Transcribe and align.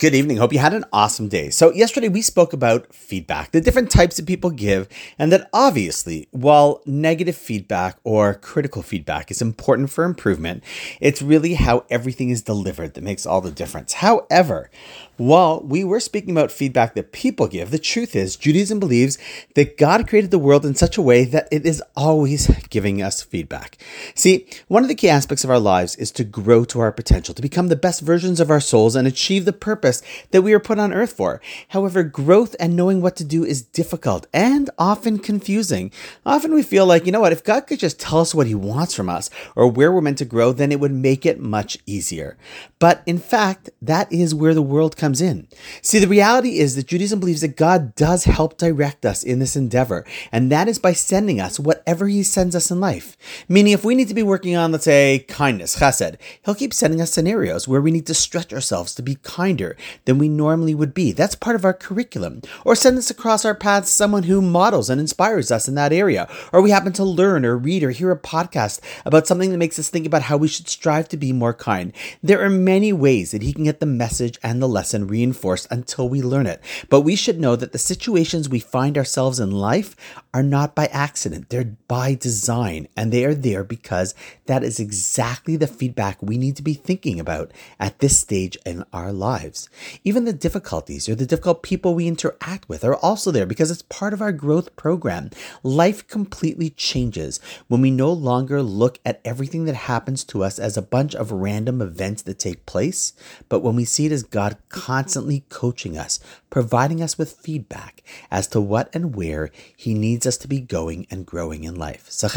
Good 0.00 0.14
evening. 0.14 0.38
Hope 0.38 0.54
you 0.54 0.58
had 0.58 0.72
an 0.72 0.86
awesome 0.94 1.28
day. 1.28 1.50
So, 1.50 1.74
yesterday 1.74 2.08
we 2.08 2.22
spoke 2.22 2.54
about 2.54 2.94
feedback, 2.94 3.50
the 3.50 3.60
different 3.60 3.90
types 3.90 4.16
that 4.16 4.24
people 4.24 4.48
give, 4.48 4.88
and 5.18 5.30
that 5.30 5.50
obviously, 5.52 6.26
while 6.30 6.80
negative 6.86 7.36
feedback 7.36 7.98
or 8.02 8.32
critical 8.32 8.80
feedback 8.80 9.30
is 9.30 9.42
important 9.42 9.90
for 9.90 10.04
improvement, 10.04 10.64
it's 11.02 11.20
really 11.20 11.52
how 11.52 11.84
everything 11.90 12.30
is 12.30 12.40
delivered 12.40 12.94
that 12.94 13.04
makes 13.04 13.26
all 13.26 13.42
the 13.42 13.50
difference. 13.50 13.92
However, 13.92 14.70
while 15.18 15.60
we 15.60 15.84
were 15.84 16.00
speaking 16.00 16.30
about 16.30 16.50
feedback 16.50 16.94
that 16.94 17.12
people 17.12 17.46
give, 17.46 17.70
the 17.70 17.78
truth 17.78 18.16
is 18.16 18.36
Judaism 18.36 18.80
believes 18.80 19.18
that 19.54 19.76
God 19.76 20.08
created 20.08 20.30
the 20.30 20.38
world 20.38 20.64
in 20.64 20.74
such 20.74 20.96
a 20.96 21.02
way 21.02 21.24
that 21.24 21.46
it 21.52 21.66
is 21.66 21.82
always 21.94 22.46
giving 22.70 23.02
us 23.02 23.20
feedback. 23.20 23.76
See, 24.14 24.46
one 24.68 24.82
of 24.82 24.88
the 24.88 24.94
key 24.94 25.10
aspects 25.10 25.44
of 25.44 25.50
our 25.50 25.58
lives 25.58 25.94
is 25.96 26.10
to 26.12 26.24
grow 26.24 26.64
to 26.64 26.80
our 26.80 26.90
potential, 26.90 27.34
to 27.34 27.42
become 27.42 27.68
the 27.68 27.76
best 27.76 28.00
versions 28.00 28.40
of 28.40 28.50
our 28.50 28.60
souls 28.60 28.96
and 28.96 29.06
achieve 29.06 29.44
the 29.44 29.52
purpose 29.52 29.89
that 30.30 30.42
we 30.42 30.52
are 30.52 30.58
put 30.58 30.78
on 30.78 30.92
earth 30.92 31.12
for. 31.12 31.40
However, 31.68 32.02
growth 32.02 32.56
and 32.58 32.74
knowing 32.74 33.02
what 33.02 33.16
to 33.16 33.24
do 33.24 33.44
is 33.44 33.62
difficult 33.62 34.26
and 34.32 34.70
often 34.78 35.18
confusing. 35.18 35.92
Often 36.24 36.54
we 36.54 36.62
feel 36.62 36.86
like, 36.86 37.06
you 37.06 37.12
know 37.12 37.20
what, 37.20 37.32
if 37.32 37.44
God 37.44 37.66
could 37.66 37.78
just 37.78 38.00
tell 38.00 38.20
us 38.20 38.34
what 38.34 38.46
he 38.46 38.54
wants 38.54 38.94
from 38.94 39.08
us 39.08 39.28
or 39.54 39.66
where 39.66 39.92
we're 39.92 40.00
meant 40.00 40.18
to 40.18 40.24
grow, 40.24 40.52
then 40.52 40.72
it 40.72 40.80
would 40.80 40.92
make 40.92 41.26
it 41.26 41.38
much 41.38 41.78
easier. 41.86 42.38
But 42.78 43.02
in 43.04 43.18
fact, 43.18 43.68
that 43.82 44.10
is 44.10 44.34
where 44.34 44.54
the 44.54 44.62
world 44.62 44.96
comes 44.96 45.10
comes 45.10 45.20
in. 45.20 45.48
See, 45.82 45.98
the 45.98 46.06
reality 46.06 46.58
is 46.58 46.76
that 46.76 46.86
Judaism 46.86 47.18
believes 47.18 47.40
that 47.40 47.56
God 47.56 47.96
does 47.96 48.24
help 48.24 48.56
direct 48.56 49.04
us 49.04 49.24
in 49.24 49.40
this 49.40 49.56
endeavor, 49.56 50.04
and 50.30 50.52
that 50.52 50.68
is 50.68 50.78
by 50.78 50.92
sending 50.92 51.40
us 51.40 51.58
whatever 51.58 52.06
He 52.06 52.22
sends 52.22 52.54
us 52.54 52.70
in 52.70 52.78
life. 52.78 53.16
Meaning, 53.48 53.72
if 53.72 53.84
we 53.84 53.96
need 53.96 54.06
to 54.06 54.14
be 54.14 54.22
working 54.22 54.54
on, 54.54 54.70
let's 54.70 54.84
say, 54.84 55.24
kindness, 55.26 55.80
chesed, 55.80 56.16
He'll 56.44 56.54
keep 56.54 56.72
sending 56.72 57.00
us 57.00 57.12
scenarios 57.12 57.66
where 57.66 57.80
we 57.80 57.90
need 57.90 58.06
to 58.06 58.14
stretch 58.14 58.52
ourselves 58.52 58.94
to 58.94 59.02
be 59.02 59.16
kinder 59.16 59.76
than 60.04 60.18
we 60.18 60.28
normally 60.28 60.74
would 60.74 60.94
be. 60.94 61.12
That's 61.12 61.34
part 61.34 61.56
of 61.56 61.64
our 61.64 61.74
curriculum. 61.74 62.42
Or 62.64 62.74
send 62.74 62.98
us 62.98 63.10
across 63.10 63.44
our 63.44 63.54
paths 63.54 63.90
someone 63.90 64.24
who 64.24 64.42
models 64.42 64.90
and 64.90 65.00
inspires 65.00 65.50
us 65.50 65.68
in 65.68 65.74
that 65.76 65.92
area. 65.92 66.28
Or 66.52 66.62
we 66.62 66.70
happen 66.70 66.92
to 66.94 67.04
learn 67.04 67.44
or 67.44 67.56
read 67.56 67.82
or 67.82 67.90
hear 67.90 68.10
a 68.10 68.18
podcast 68.18 68.80
about 69.04 69.26
something 69.26 69.50
that 69.50 69.58
makes 69.58 69.78
us 69.78 69.88
think 69.88 70.06
about 70.06 70.22
how 70.22 70.36
we 70.36 70.48
should 70.48 70.68
strive 70.68 71.08
to 71.08 71.16
be 71.16 71.32
more 71.32 71.54
kind. 71.54 71.92
There 72.22 72.42
are 72.44 72.50
many 72.50 72.92
ways 72.92 73.30
that 73.30 73.42
He 73.42 73.52
can 73.52 73.64
get 73.64 73.80
the 73.80 73.86
message 73.86 74.38
and 74.42 74.60
the 74.60 74.68
lesson 74.68 75.06
reinforced 75.06 75.66
until 75.70 76.08
we 76.08 76.22
learn 76.22 76.46
it. 76.46 76.62
But 76.88 77.02
we 77.02 77.16
should 77.16 77.40
know 77.40 77.56
that 77.56 77.72
the 77.72 77.78
situations 77.78 78.48
we 78.48 78.60
find 78.60 78.98
ourselves 78.98 79.40
in 79.40 79.50
life 79.50 79.96
are 80.34 80.42
not 80.42 80.74
by 80.74 80.86
accident, 80.86 81.48
they're 81.48 81.76
by 81.88 82.14
design, 82.14 82.86
and 82.96 83.12
they 83.12 83.24
are 83.24 83.34
there 83.34 83.64
because 83.64 84.14
that 84.46 84.62
is 84.62 84.78
exactly 84.78 85.56
the 85.56 85.66
feedback 85.66 86.22
we 86.22 86.36
need 86.36 86.56
to 86.56 86.62
be 86.62 86.74
thinking 86.74 87.18
about 87.18 87.52
at 87.78 88.00
this 88.00 88.18
stage 88.18 88.58
in 88.66 88.84
our 88.92 89.12
lives. 89.12 89.69
Even 90.04 90.24
the 90.24 90.32
difficulties 90.32 91.08
or 91.08 91.14
the 91.14 91.26
difficult 91.26 91.62
people 91.62 91.94
we 91.94 92.06
interact 92.06 92.68
with 92.68 92.84
are 92.84 92.96
also 92.96 93.30
there 93.30 93.46
because 93.46 93.70
it's 93.70 93.82
part 93.82 94.12
of 94.12 94.20
our 94.20 94.32
growth 94.32 94.74
program. 94.76 95.30
Life 95.62 96.06
completely 96.08 96.70
changes 96.70 97.40
when 97.68 97.80
we 97.80 97.90
no 97.90 98.12
longer 98.12 98.62
look 98.62 98.98
at 99.04 99.20
everything 99.24 99.64
that 99.64 99.74
happens 99.74 100.24
to 100.24 100.42
us 100.42 100.58
as 100.58 100.76
a 100.76 100.82
bunch 100.82 101.14
of 101.14 101.32
random 101.32 101.80
events 101.80 102.22
that 102.22 102.38
take 102.38 102.66
place, 102.66 103.12
but 103.48 103.60
when 103.60 103.76
we 103.76 103.84
see 103.84 104.06
it 104.06 104.12
as 104.12 104.22
God 104.22 104.56
constantly 104.68 105.44
coaching 105.48 105.96
us, 105.96 106.18
providing 106.50 107.02
us 107.02 107.16
with 107.16 107.32
feedback 107.32 108.02
as 108.30 108.46
to 108.48 108.60
what 108.60 108.94
and 108.94 109.14
where 109.14 109.50
He 109.76 109.94
needs 109.94 110.26
us 110.26 110.36
to 110.38 110.48
be 110.48 110.60
going 110.60 111.06
and 111.10 111.26
growing 111.26 111.64
in 111.64 111.74
life. 111.74 112.10
So, 112.10 112.28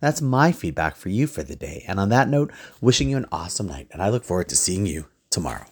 that's 0.00 0.20
my 0.20 0.52
feedback 0.52 0.96
for 0.96 1.08
you 1.08 1.26
for 1.26 1.42
the 1.42 1.56
day. 1.56 1.84
And 1.88 1.98
on 1.98 2.10
that 2.10 2.28
note, 2.28 2.52
wishing 2.80 3.08
you 3.08 3.16
an 3.16 3.26
awesome 3.32 3.66
night, 3.66 3.88
and 3.92 4.02
I 4.02 4.08
look 4.08 4.24
forward 4.24 4.48
to 4.50 4.56
seeing 4.56 4.86
you 4.86 5.06
tomorrow. 5.30 5.66